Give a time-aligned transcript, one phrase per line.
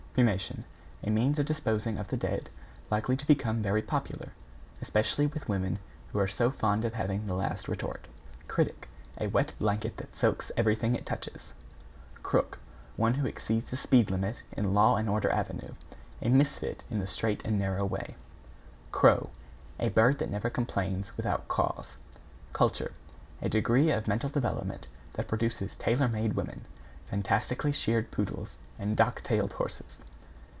[0.13, 0.65] =CREMATION=
[1.03, 2.49] A means of disposing of the dead
[2.91, 4.33] likely to become very popular,
[4.81, 5.79] especially with women
[6.11, 8.09] who are so fond of having the last retort.
[8.49, 8.89] =CRITIC=
[9.21, 11.53] A wet blanket that soaks everything it touches.
[12.23, 12.59] =CROOK=
[12.97, 15.69] One who exceeds the speed limit in Law & Order Ave.
[16.21, 18.15] A Misfit in the Straight and Narrow Way.
[18.91, 19.29] =CROW=
[19.79, 21.95] A bird that never complains without caws.
[22.51, 22.91] =CULTURE=
[23.41, 26.65] A degree of mental development that produces tailor made women,
[27.09, 29.99] fantastically sheared poodles and dock tailed horses.